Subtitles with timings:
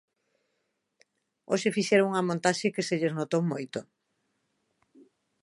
[1.49, 3.79] Hoxe fixeron unha montaxe que se lles notou moito.